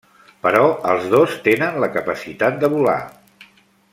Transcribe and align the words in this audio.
Però 0.45 0.61
els 0.93 1.05
dos 1.11 1.35
tenen 1.49 1.77
la 1.85 1.91
capacitat 1.99 2.59
de 2.65 2.73
volar. 2.75 2.99